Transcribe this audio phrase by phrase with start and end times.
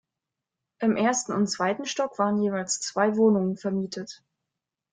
[0.79, 4.23] Im ersten und zweiten Stock waren jeweils zwei Wohnungen vermietet.